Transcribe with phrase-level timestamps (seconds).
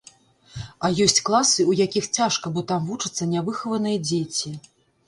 [0.87, 4.59] А ёсць класы, у якіх цяжка, бо там вучацца нявыхаваныя дзеці.